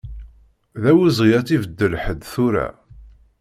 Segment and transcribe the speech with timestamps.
[0.81, 2.67] D awezɣi ad tt-ibeddel ḥedd tura.